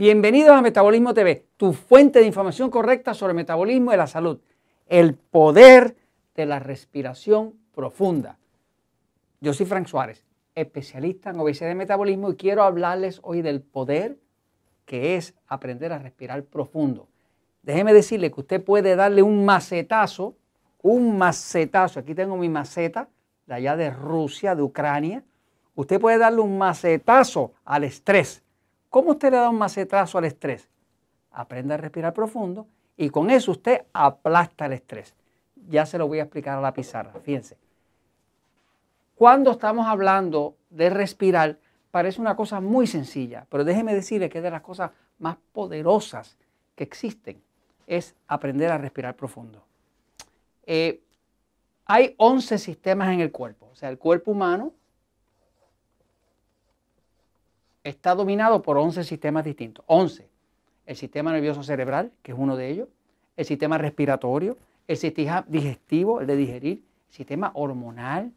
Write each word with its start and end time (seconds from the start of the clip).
Bienvenidos 0.00 0.52
a 0.52 0.62
Metabolismo 0.62 1.12
TV, 1.12 1.44
tu 1.58 1.74
fuente 1.74 2.20
de 2.20 2.26
información 2.26 2.70
correcta 2.70 3.12
sobre 3.12 3.34
metabolismo 3.34 3.92
y 3.92 3.98
la 3.98 4.06
salud. 4.06 4.40
El 4.86 5.12
poder 5.12 5.94
de 6.34 6.46
la 6.46 6.58
respiración 6.58 7.52
profunda. 7.74 8.38
Yo 9.42 9.52
soy 9.52 9.66
Frank 9.66 9.88
Suárez, 9.88 10.24
especialista 10.54 11.28
en 11.28 11.40
obesidad 11.40 11.70
y 11.70 11.74
metabolismo 11.74 12.30
y 12.30 12.36
quiero 12.36 12.62
hablarles 12.62 13.20
hoy 13.22 13.42
del 13.42 13.60
poder 13.60 14.16
que 14.86 15.16
es 15.16 15.34
aprender 15.46 15.92
a 15.92 15.98
respirar 15.98 16.44
profundo. 16.44 17.06
Déjeme 17.62 17.92
decirle 17.92 18.32
que 18.32 18.40
usted 18.40 18.64
puede 18.64 18.96
darle 18.96 19.22
un 19.22 19.44
macetazo, 19.44 20.34
un 20.80 21.18
macetazo, 21.18 22.00
aquí 22.00 22.14
tengo 22.14 22.38
mi 22.38 22.48
maceta 22.48 23.10
de 23.44 23.52
allá 23.52 23.76
de 23.76 23.90
Rusia, 23.90 24.54
de 24.54 24.62
Ucrania. 24.62 25.22
Usted 25.74 26.00
puede 26.00 26.16
darle 26.16 26.40
un 26.40 26.56
macetazo 26.56 27.52
al 27.66 27.84
estrés 27.84 28.42
¿Cómo 28.90 29.12
usted 29.12 29.30
le 29.30 29.36
da 29.36 29.48
un 29.48 29.56
macetazo 29.56 30.18
al 30.18 30.24
estrés? 30.24 30.68
Aprenda 31.30 31.74
a 31.74 31.78
respirar 31.78 32.12
profundo 32.12 32.66
y 32.96 33.08
con 33.08 33.30
eso 33.30 33.52
usted 33.52 33.84
aplasta 33.92 34.66
el 34.66 34.72
estrés. 34.72 35.14
Ya 35.68 35.86
se 35.86 35.96
lo 35.96 36.08
voy 36.08 36.18
a 36.18 36.24
explicar 36.24 36.58
a 36.58 36.60
la 36.60 36.74
pizarra, 36.74 37.12
fíjense. 37.22 37.56
Cuando 39.14 39.52
estamos 39.52 39.86
hablando 39.86 40.56
de 40.70 40.90
respirar, 40.90 41.58
parece 41.92 42.20
una 42.20 42.34
cosa 42.34 42.60
muy 42.60 42.88
sencilla, 42.88 43.46
pero 43.48 43.64
déjeme 43.64 43.94
decirle 43.94 44.28
que 44.28 44.38
es 44.38 44.44
de 44.44 44.50
las 44.50 44.62
cosas 44.62 44.90
más 45.18 45.36
poderosas 45.52 46.36
que 46.74 46.82
existen, 46.82 47.40
es 47.86 48.16
aprender 48.26 48.72
a 48.72 48.78
respirar 48.78 49.14
profundo. 49.14 49.62
Eh, 50.64 51.00
hay 51.84 52.14
11 52.16 52.58
sistemas 52.58 53.10
en 53.10 53.20
el 53.20 53.30
cuerpo, 53.30 53.68
o 53.70 53.76
sea, 53.76 53.88
el 53.88 53.98
cuerpo 53.98 54.32
humano 54.32 54.72
está 57.84 58.14
dominado 58.14 58.62
por 58.62 58.78
11 58.78 59.04
sistemas 59.04 59.44
distintos. 59.44 59.84
11. 59.88 60.28
El 60.86 60.96
sistema 60.96 61.32
nervioso 61.32 61.62
cerebral, 61.62 62.12
que 62.22 62.32
es 62.32 62.38
uno 62.38 62.56
de 62.56 62.68
ellos, 62.68 62.88
el 63.36 63.44
sistema 63.44 63.78
respiratorio, 63.78 64.56
el 64.86 64.96
sistema 64.96 65.44
digestivo, 65.48 66.20
el 66.20 66.26
de 66.26 66.36
digerir, 66.36 66.84
el 67.08 67.14
sistema 67.14 67.52
hormonal, 67.54 68.32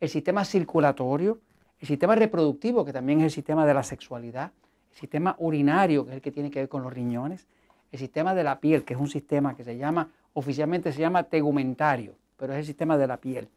el 0.00 0.08
sistema 0.08 0.44
circulatorio, 0.44 1.40
el 1.80 1.88
sistema 1.88 2.14
reproductivo, 2.14 2.84
que 2.84 2.92
también 2.92 3.20
es 3.20 3.24
el 3.24 3.30
sistema 3.30 3.66
de 3.66 3.74
la 3.74 3.82
sexualidad, 3.82 4.52
el 4.92 4.98
sistema 4.98 5.34
urinario, 5.38 6.04
que 6.04 6.10
es 6.10 6.16
el 6.16 6.22
que 6.22 6.30
tiene 6.30 6.50
que 6.50 6.60
ver 6.60 6.68
con 6.68 6.82
los 6.82 6.92
riñones, 6.92 7.46
el 7.90 7.98
sistema 7.98 8.34
de 8.34 8.44
la 8.44 8.60
piel, 8.60 8.84
que 8.84 8.94
es 8.94 9.00
un 9.00 9.08
sistema 9.08 9.56
que 9.56 9.64
se 9.64 9.76
llama, 9.76 10.10
oficialmente 10.34 10.92
se 10.92 11.00
llama 11.00 11.24
tegumentario, 11.24 12.14
pero 12.36 12.52
es 12.52 12.60
el 12.60 12.66
sistema 12.66 12.98
de 12.98 13.06
la 13.06 13.16
piel. 13.16 13.48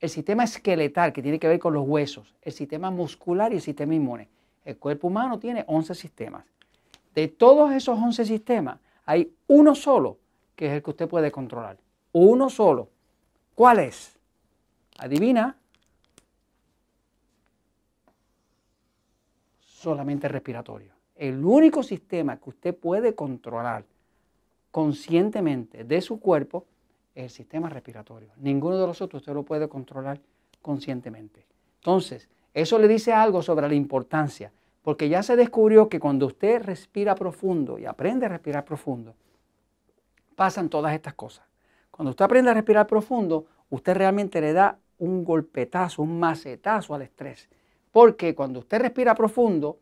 El 0.00 0.10
sistema 0.10 0.44
esqueletal, 0.44 1.12
que 1.12 1.22
tiene 1.22 1.38
que 1.38 1.48
ver 1.48 1.58
con 1.58 1.72
los 1.72 1.86
huesos, 1.86 2.34
el 2.42 2.52
sistema 2.52 2.90
muscular 2.90 3.52
y 3.52 3.56
el 3.56 3.62
sistema 3.62 3.94
inmune. 3.94 4.28
El 4.66 4.78
cuerpo 4.78 5.06
humano 5.06 5.38
tiene 5.38 5.64
11 5.68 5.94
sistemas. 5.94 6.44
De 7.14 7.28
todos 7.28 7.72
esos 7.72 7.96
11 7.96 8.26
sistemas, 8.26 8.80
hay 9.06 9.32
uno 9.46 9.76
solo 9.76 10.18
que 10.56 10.66
es 10.66 10.72
el 10.72 10.82
que 10.82 10.90
usted 10.90 11.08
puede 11.08 11.30
controlar. 11.30 11.78
Uno 12.12 12.50
solo. 12.50 12.88
¿Cuál 13.54 13.78
es? 13.78 14.18
Adivina. 14.98 15.56
Solamente 19.60 20.26
respiratorio. 20.26 20.92
El 21.14 21.44
único 21.44 21.84
sistema 21.84 22.36
que 22.36 22.50
usted 22.50 22.74
puede 22.74 23.14
controlar 23.14 23.84
conscientemente 24.72 25.84
de 25.84 26.00
su 26.00 26.18
cuerpo 26.18 26.66
es 27.14 27.24
el 27.24 27.30
sistema 27.30 27.68
respiratorio. 27.68 28.30
Ninguno 28.38 28.78
de 28.78 28.86
los 28.88 29.00
otros 29.00 29.22
usted 29.22 29.32
lo 29.32 29.44
puede 29.44 29.68
controlar 29.68 30.20
conscientemente. 30.60 31.46
Entonces, 31.76 32.28
eso 32.56 32.78
le 32.78 32.88
dice 32.88 33.12
algo 33.12 33.42
sobre 33.42 33.68
la 33.68 33.74
importancia, 33.74 34.50
porque 34.80 35.10
ya 35.10 35.22
se 35.22 35.36
descubrió 35.36 35.90
que 35.90 36.00
cuando 36.00 36.24
usted 36.24 36.62
respira 36.62 37.14
profundo 37.14 37.78
y 37.78 37.84
aprende 37.84 38.24
a 38.24 38.30
respirar 38.30 38.64
profundo, 38.64 39.14
pasan 40.36 40.70
todas 40.70 40.94
estas 40.94 41.12
cosas. 41.12 41.44
Cuando 41.90 42.12
usted 42.12 42.24
aprende 42.24 42.50
a 42.50 42.54
respirar 42.54 42.86
profundo, 42.86 43.44
usted 43.68 43.94
realmente 43.94 44.40
le 44.40 44.54
da 44.54 44.78
un 44.96 45.22
golpetazo, 45.22 46.00
un 46.00 46.18
macetazo 46.18 46.94
al 46.94 47.02
estrés. 47.02 47.46
Porque 47.92 48.34
cuando 48.34 48.60
usted 48.60 48.80
respira 48.80 49.14
profundo, 49.14 49.78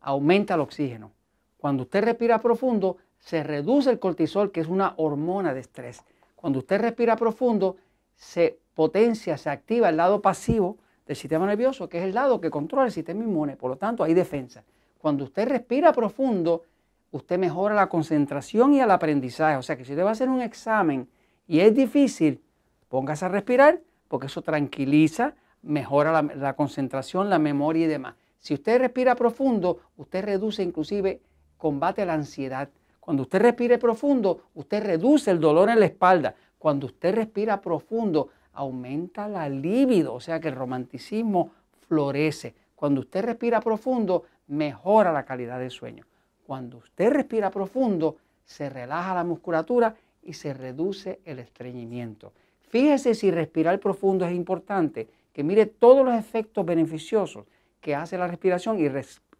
aumenta 0.00 0.54
el 0.54 0.60
oxígeno. 0.60 1.12
Cuando 1.58 1.82
usted 1.82 2.02
respira 2.02 2.40
profundo, 2.40 2.96
se 3.18 3.42
reduce 3.42 3.90
el 3.90 3.98
cortisol, 3.98 4.52
que 4.52 4.60
es 4.60 4.68
una 4.68 4.94
hormona 4.96 5.52
de 5.52 5.60
estrés. 5.60 6.02
Cuando 6.34 6.60
usted 6.60 6.80
respira 6.80 7.14
profundo, 7.16 7.76
se 8.14 8.58
potencia, 8.72 9.36
se 9.36 9.50
activa 9.50 9.90
el 9.90 9.98
lado 9.98 10.22
pasivo 10.22 10.78
del 11.06 11.16
sistema 11.16 11.46
nervioso, 11.46 11.88
que 11.88 11.98
es 11.98 12.04
el 12.04 12.14
lado 12.14 12.40
que 12.40 12.50
controla 12.50 12.86
el 12.86 12.92
sistema 12.92 13.22
inmune. 13.22 13.56
Por 13.56 13.70
lo 13.70 13.76
tanto, 13.76 14.02
hay 14.02 14.12
defensa. 14.12 14.64
Cuando 14.98 15.24
usted 15.24 15.48
respira 15.48 15.92
profundo, 15.92 16.64
usted 17.12 17.38
mejora 17.38 17.74
la 17.74 17.88
concentración 17.88 18.74
y 18.74 18.80
el 18.80 18.90
aprendizaje. 18.90 19.56
O 19.56 19.62
sea 19.62 19.76
que 19.76 19.84
si 19.84 19.92
usted 19.92 20.04
va 20.04 20.08
a 20.08 20.12
hacer 20.12 20.28
un 20.28 20.42
examen 20.42 21.08
y 21.46 21.60
es 21.60 21.74
difícil, 21.74 22.42
póngase 22.88 23.24
a 23.24 23.28
respirar, 23.28 23.80
porque 24.08 24.26
eso 24.26 24.42
tranquiliza, 24.42 25.34
mejora 25.62 26.10
la, 26.10 26.22
la 26.22 26.52
concentración, 26.54 27.30
la 27.30 27.38
memoria 27.38 27.84
y 27.84 27.88
demás. 27.88 28.14
Si 28.40 28.54
usted 28.54 28.80
respira 28.80 29.14
profundo, 29.14 29.80
usted 29.96 30.24
reduce 30.24 30.62
inclusive, 30.62 31.20
combate 31.56 32.04
la 32.04 32.14
ansiedad. 32.14 32.68
Cuando 33.00 33.22
usted 33.22 33.40
respire 33.40 33.78
profundo, 33.78 34.42
usted 34.54 34.82
reduce 34.84 35.30
el 35.30 35.38
dolor 35.38 35.70
en 35.70 35.78
la 35.78 35.86
espalda. 35.86 36.34
Cuando 36.58 36.86
usted 36.86 37.14
respira 37.14 37.60
profundo, 37.60 38.30
aumenta 38.56 39.28
la 39.28 39.48
libido, 39.48 40.14
o 40.14 40.20
sea 40.20 40.40
que 40.40 40.48
el 40.48 40.56
romanticismo 40.56 41.52
florece. 41.86 42.54
Cuando 42.74 43.00
usted 43.00 43.24
respira 43.24 43.60
profundo, 43.60 44.24
mejora 44.48 45.12
la 45.12 45.24
calidad 45.24 45.58
del 45.58 45.70
sueño. 45.70 46.04
Cuando 46.46 46.78
usted 46.78 47.10
respira 47.10 47.50
profundo, 47.50 48.16
se 48.44 48.68
relaja 48.68 49.14
la 49.14 49.24
musculatura 49.24 49.94
y 50.22 50.32
se 50.32 50.54
reduce 50.54 51.20
el 51.24 51.38
estreñimiento. 51.38 52.32
Fíjese 52.68 53.14
si 53.14 53.30
respirar 53.30 53.78
profundo 53.78 54.26
es 54.26 54.32
importante, 54.32 55.08
que 55.32 55.44
mire 55.44 55.66
todos 55.66 56.04
los 56.04 56.14
efectos 56.14 56.64
beneficiosos 56.64 57.46
que 57.80 57.94
hace 57.94 58.18
la 58.18 58.26
respiración 58.26 58.80
y 58.80 58.88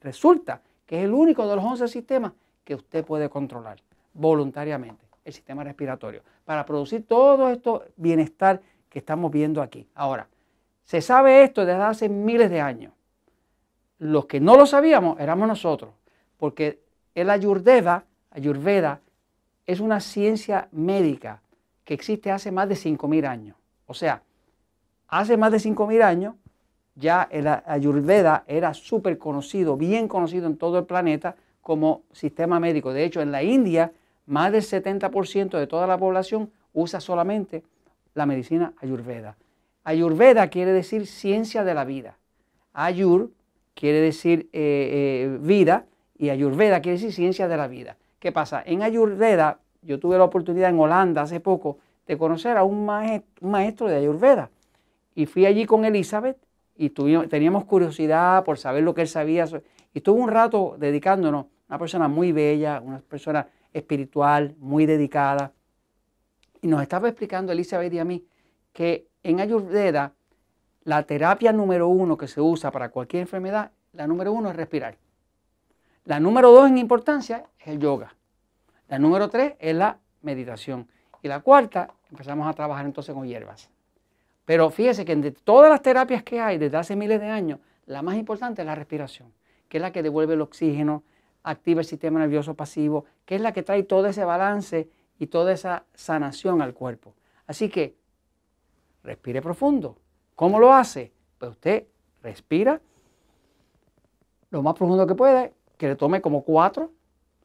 resulta 0.00 0.60
que 0.84 0.99
es 0.99 1.05
el 1.05 1.12
único 1.12 1.49
de 1.49 1.56
los 1.56 1.65
11 1.65 1.88
sistemas 1.88 2.32
que 2.65 2.75
usted 2.75 3.05
puede 3.05 3.28
controlar 3.28 3.81
voluntariamente, 4.12 5.06
el 5.25 5.32
sistema 5.32 5.65
respiratorio, 5.65 6.22
para 6.44 6.65
producir 6.65 7.06
todo 7.06 7.49
esto 7.50 7.84
bienestar 7.97 8.60
estamos 8.99 9.31
viendo 9.31 9.62
aquí. 9.62 9.89
Ahora, 9.95 10.29
se 10.84 11.01
sabe 11.01 11.43
esto 11.43 11.65
desde 11.67 11.83
hace 11.83 12.09
miles 12.09 12.51
de 12.51 12.61
años. 12.61 12.93
Los 13.99 14.27
que 14.27 14.41
no 14.41 14.57
lo 14.57 14.67
sabíamos 14.67 15.19
éramos 15.19 15.49
nosotros, 15.49 15.95
porque 16.37 16.81
el 17.15 17.31
Ayurveda, 17.31 18.05
Ayurveda 18.31 19.01
es 19.67 19.81
una 19.81 20.01
ciencia 20.01 20.69
médica 20.73 21.43
que 21.85 21.95
existe 21.95 22.31
hace 22.31 22.53
más 22.53 22.69
de 22.69 22.75
5.000 22.75 23.27
años. 23.27 23.56
O 23.87 23.95
sea, 23.95 24.23
hace 25.09 25.37
más 25.37 25.51
de 25.53 25.59
5.000 25.59 26.03
años 26.03 26.35
ya 26.95 27.29
el 27.31 27.47
Ayurveda 27.47 28.45
era 28.47 28.75
súper 28.75 29.19
conocido, 29.19 29.77
bien 29.77 30.09
conocido 30.09 30.47
en 30.47 30.56
todo 30.56 30.79
el 30.79 30.85
planeta 30.85 31.37
como 31.61 32.03
sistema 32.12 32.59
médico. 32.59 32.93
De 32.93 33.05
hecho, 33.05 33.21
en 33.21 33.33
la 33.33 33.43
India, 33.43 33.93
más 34.27 34.53
del 34.53 34.62
70% 34.62 35.59
de 35.59 35.67
toda 35.67 35.87
la 35.87 35.99
población 35.99 36.51
usa 36.73 37.01
solamente 37.01 37.65
la 38.16 38.27
medicina 38.27 38.72
ayurveda. 38.81 39.37
Ayurveda 39.84 40.49
quiere 40.49 40.72
decir 40.72 41.06
ciencia 41.06 41.62
de 41.62 41.75
la 41.75 41.84
vida. 41.84 42.16
Ayur 42.72 43.31
quiere 43.75 44.00
decir 44.00 44.49
eh, 44.53 45.28
eh, 45.32 45.38
vida 45.41 45.84
y 46.19 46.31
ayurveda 46.31 46.81
quiere 46.81 46.97
decir 46.97 47.12
ciencia 47.12 47.47
de 47.47 47.56
la 47.56 47.69
vida. 47.69 47.99
¿Qué 48.19 48.32
pasa? 48.32 48.62
En 48.64 48.82
ayurveda, 48.82 49.61
yo 49.82 50.00
tuve 50.00 50.17
la 50.17 50.25
oportunidad 50.25 50.70
en 50.70 50.81
Holanda 50.81 51.23
hace 51.23 51.41
poco 51.41 51.79
de 52.06 52.17
conocer 52.17 52.56
a 52.56 52.64
un 52.64 52.87
maestro, 52.87 53.88
de 53.88 53.96
ayurveda. 53.96 54.50
Y 55.14 55.26
fui 55.26 55.44
allí 55.44 55.67
con 55.67 55.85
Elizabeth 55.85 56.38
y 56.75 56.91
teníamos 56.91 57.64
curiosidad 57.64 58.44
por 58.44 58.58
saber 58.58 58.82
lo 58.82 58.94
que 58.94 59.02
él 59.02 59.08
sabía. 59.08 59.44
Y 59.93 59.99
estuve 59.99 60.20
un 60.20 60.31
rato 60.31 60.76
dedicándonos, 60.79 61.46
una 61.69 61.79
persona 61.79 62.08
muy 62.08 62.32
bella, 62.32 62.81
una 62.82 62.99
persona 63.00 63.46
espiritual, 63.73 64.55
muy 64.58 64.87
dedicada. 64.87 65.52
Y 66.67 66.69
nos 66.69 66.83
estaba 66.83 67.09
explicando 67.09 67.53
Elizabeth 67.53 67.93
y 67.93 68.01
a 68.01 68.05
mí 68.05 68.27
que 68.73 69.07
en 69.23 69.39
Ayurveda 69.39 70.15
la 70.83 71.05
terapia 71.05 71.53
número 71.53 71.87
uno 71.87 72.17
que 72.17 72.27
se 72.27 72.41
usa 72.41 72.73
para 72.73 72.89
cualquier 72.89 73.21
enfermedad, 73.21 73.71
la 73.93 74.09
número 74.09 74.33
uno 74.33 74.51
es 74.51 74.57
respirar. 74.57 74.97
La 76.07 76.19
número 76.19 76.51
dos 76.51 76.69
en 76.69 76.79
importancia 76.79 77.45
es 77.61 77.69
el 77.69 77.79
yoga. 77.79 78.17
La 78.89 78.99
número 78.99 79.29
tres 79.29 79.55
es 79.61 79.77
la 79.77 79.99
meditación. 80.23 80.89
Y 81.23 81.29
la 81.29 81.39
cuarta, 81.39 81.89
empezamos 82.11 82.49
a 82.49 82.53
trabajar 82.53 82.85
entonces 82.85 83.15
con 83.15 83.29
hierbas. 83.29 83.71
Pero 84.45 84.69
fíjese 84.71 85.05
que 85.05 85.15
de 85.15 85.31
todas 85.31 85.71
las 85.71 85.83
terapias 85.83 86.25
que 86.25 86.41
hay 86.41 86.59
desde 86.59 86.79
hace 86.79 86.97
miles 86.97 87.21
de 87.21 87.31
años, 87.31 87.61
la 87.87 88.03
más 88.03 88.17
importante 88.17 88.63
es 88.63 88.67
la 88.67 88.75
respiración, 88.75 89.33
que 89.69 89.79
es 89.79 89.83
la 89.83 89.93
que 89.93 90.03
devuelve 90.03 90.35
el 90.35 90.41
oxígeno, 90.41 91.05
activa 91.45 91.83
el 91.83 91.87
sistema 91.87 92.19
nervioso 92.19 92.55
pasivo, 92.55 93.05
que 93.25 93.37
es 93.37 93.41
la 93.41 93.53
que 93.53 93.63
trae 93.63 93.85
todo 93.85 94.09
ese 94.09 94.25
balance 94.25 94.89
y 95.19 95.27
toda 95.29 95.53
esa 95.53 95.85
sanación 95.95 96.63
al 96.63 96.75
cuerpo. 96.75 97.15
Así 97.47 97.69
que 97.69 97.97
respire 99.03 99.41
profundo. 99.41 99.97
¿Cómo 100.35 100.59
lo 100.59 100.73
hace? 100.73 101.13
Pues 101.39 101.53
usted 101.53 101.87
respira 102.23 102.81
lo 104.51 104.63
más 104.63 104.75
profundo 104.75 105.07
que 105.07 105.15
pueda, 105.15 105.51
que 105.77 105.89
le 105.89 105.97
tome 105.97 106.21
como 106.21 106.43
cuatro, 106.43 106.91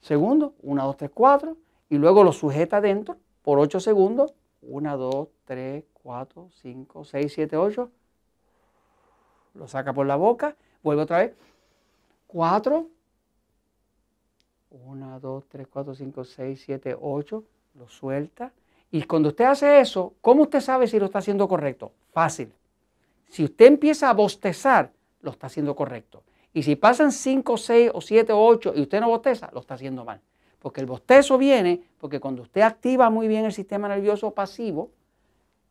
segundos, 0.01 0.53
1, 0.61 0.85
2, 0.85 0.97
3, 0.97 1.11
4, 1.13 1.57
y 1.89 1.97
luego 1.97 2.23
lo 2.23 2.31
sujeta 2.31 2.77
adentro 2.77 3.17
por 3.41 3.59
8 3.59 3.79
segundos, 3.79 4.33
1, 4.61 4.97
2, 4.97 5.27
3, 5.45 5.83
4, 5.93 6.49
5, 6.61 7.03
6, 7.03 7.33
7, 7.33 7.57
8, 7.57 7.91
lo 9.53 9.67
saca 9.67 9.93
por 9.93 10.05
la 10.05 10.15
boca, 10.15 10.55
vuelve 10.83 11.03
otra 11.03 11.17
vez, 11.19 11.35
4, 12.27 12.87
1, 14.71 15.19
2, 15.19 15.45
3, 15.49 15.67
4, 15.67 15.95
5, 15.95 16.23
6, 16.23 16.61
7, 16.65 16.97
8, 16.99 17.43
lo 17.75 17.87
suelta. 17.87 18.51
Y 18.91 19.03
cuando 19.03 19.29
usted 19.29 19.45
hace 19.45 19.79
eso, 19.79 20.13
¿cómo 20.21 20.43
usted 20.43 20.59
sabe 20.59 20.87
si 20.87 20.99
lo 20.99 21.05
está 21.05 21.19
haciendo 21.19 21.47
correcto? 21.47 21.91
Fácil. 22.11 22.53
Si 23.29 23.43
usted 23.43 23.65
empieza 23.67 24.09
a 24.09 24.13
bostezar, 24.13 24.91
lo 25.21 25.31
está 25.31 25.47
haciendo 25.47 25.75
correcto. 25.75 26.23
Y 26.53 26.63
si 26.63 26.75
pasan 26.75 27.11
5, 27.11 27.57
6 27.57 27.91
o 27.93 28.01
7 28.01 28.33
o 28.33 28.45
8 28.45 28.73
y 28.75 28.81
usted 28.81 28.99
no 28.99 29.07
bosteza, 29.07 29.49
lo 29.53 29.61
está 29.61 29.75
haciendo 29.75 30.03
mal. 30.03 30.19
Porque 30.59 30.81
el 30.81 30.85
bostezo 30.85 31.37
viene 31.37 31.81
porque 31.97 32.19
cuando 32.19 32.41
usted 32.41 32.61
activa 32.61 33.09
muy 33.09 33.27
bien 33.27 33.45
el 33.45 33.53
sistema 33.53 33.87
nervioso 33.87 34.31
pasivo, 34.31 34.91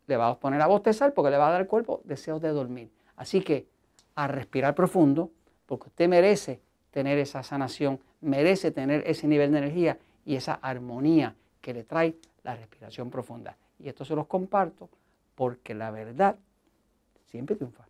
le 0.07 0.17
va 0.17 0.29
a 0.29 0.41
poner 0.41 0.61
a 0.63 0.67
bostezar 0.67 1.13
porque 1.13 1.31
le 1.31 1.37
va 1.37 1.49
a 1.49 1.53
dar 1.53 1.61
al 1.61 1.67
cuerpo 1.67 2.01
deseos 2.05 2.41
de 2.41 2.49
dormir. 2.49 2.91
Así 3.17 3.43
que 3.43 3.67
a 4.15 4.27
respirar 4.27 4.75
profundo, 4.75 5.31
porque 5.67 5.89
usted 5.89 6.09
merece 6.09 6.61
tener 6.91 7.19
esa 7.19 7.43
sanación, 7.43 8.01
merece 8.21 8.71
tener 8.71 9.05
ese 9.07 9.29
nivel 9.29 9.53
de 9.53 9.59
energía 9.59 9.99
y 10.25 10.35
esa 10.35 10.55
armonía 10.55 11.37
que 11.61 11.75
le 11.75 11.85
trae 11.85 12.17
la 12.43 12.57
respiración 12.57 13.11
profunda. 13.11 13.57
Y 13.79 13.89
esto 13.89 14.05
se 14.05 14.15
los 14.15 14.27
comparto 14.27 14.89
porque 15.35 15.75
la 15.75 15.91
verdad 15.91 16.37
siempre 17.27 17.57
triunfa. 17.57 17.90